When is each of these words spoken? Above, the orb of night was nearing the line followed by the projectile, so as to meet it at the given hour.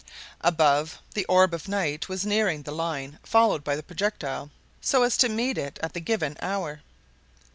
Above, 0.43 0.97
the 1.13 1.25
orb 1.25 1.53
of 1.53 1.67
night 1.67 2.09
was 2.09 2.25
nearing 2.25 2.63
the 2.63 2.71
line 2.71 3.19
followed 3.21 3.63
by 3.63 3.75
the 3.75 3.83
projectile, 3.83 4.49
so 4.81 5.03
as 5.03 5.15
to 5.15 5.29
meet 5.29 5.59
it 5.59 5.77
at 5.83 5.93
the 5.93 5.99
given 6.01 6.35
hour. 6.41 6.81